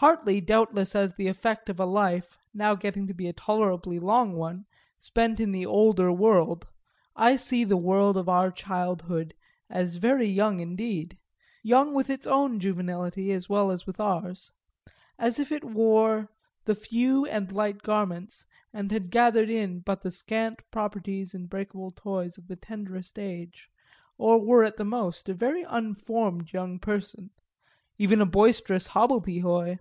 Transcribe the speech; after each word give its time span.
Partly 0.00 0.40
doubtless 0.40 0.94
as 0.94 1.14
the 1.14 1.26
effect 1.26 1.68
of 1.68 1.80
a 1.80 1.84
life, 1.84 2.38
now 2.54 2.76
getting 2.76 3.08
to 3.08 3.14
be 3.14 3.26
a 3.26 3.32
tolerably 3.32 3.98
long 3.98 4.36
one, 4.36 4.64
spent 4.96 5.40
in 5.40 5.50
the 5.50 5.66
older 5.66 6.12
world, 6.12 6.68
I 7.16 7.34
see 7.34 7.64
the 7.64 7.76
world 7.76 8.16
of 8.16 8.28
our 8.28 8.52
childhood 8.52 9.34
as 9.68 9.96
very 9.96 10.26
young 10.28 10.60
indeed, 10.60 11.18
young 11.64 11.94
with 11.94 12.08
its 12.10 12.28
own 12.28 12.60
juvenility 12.60 13.32
as 13.32 13.48
well 13.48 13.72
as 13.72 13.88
with 13.88 13.98
ours; 13.98 14.52
as 15.18 15.40
if 15.40 15.50
it 15.50 15.64
wore 15.64 16.28
the 16.64 16.76
few 16.76 17.26
and 17.26 17.50
light 17.50 17.82
garments 17.82 18.44
and 18.72 18.92
had 18.92 19.10
gathered 19.10 19.50
in 19.50 19.80
but 19.80 20.02
the 20.02 20.12
scant 20.12 20.62
properties 20.70 21.34
and 21.34 21.50
breakable 21.50 21.90
toys 21.90 22.38
of 22.38 22.46
the 22.46 22.54
tenderest 22.54 23.18
age, 23.18 23.68
or 24.16 24.38
were 24.38 24.62
at 24.62 24.76
the 24.76 24.84
most 24.84 25.28
a 25.28 25.34
very 25.34 25.64
unformed 25.64 26.52
young 26.52 26.78
person, 26.78 27.30
even 27.98 28.20
a 28.20 28.26
boisterous 28.26 28.86
hobbledehoy. 28.90 29.76